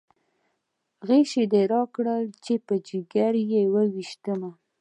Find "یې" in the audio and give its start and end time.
3.51-3.63